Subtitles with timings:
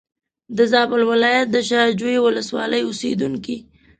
[0.57, 3.57] د زابل ولایت د شا جوی ولسوالۍ اوسېدونکی.